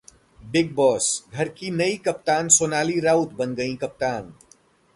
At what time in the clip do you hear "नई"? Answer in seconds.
1.71-1.97